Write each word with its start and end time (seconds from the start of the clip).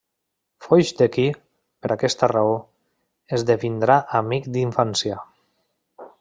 Foix 0.67 0.91
de 1.01 1.07
qui, 1.17 1.25
per 1.87 1.91
aquesta 1.97 2.31
raó, 2.33 2.57
esdevindrà 3.39 4.01
amic 4.23 4.51
d'infància. 4.57 5.23